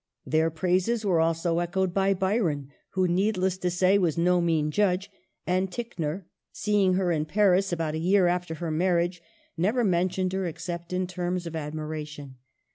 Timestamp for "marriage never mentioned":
8.71-10.33